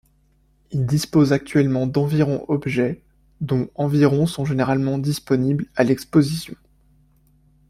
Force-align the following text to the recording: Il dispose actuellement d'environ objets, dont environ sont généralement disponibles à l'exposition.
Il 0.71 0.87
dispose 0.87 1.31
actuellement 1.31 1.85
d'environ 1.85 2.43
objets, 2.47 3.03
dont 3.39 3.69
environ 3.75 4.25
sont 4.25 4.45
généralement 4.45 4.97
disponibles 4.97 5.67
à 5.75 5.83
l'exposition. 5.83 6.55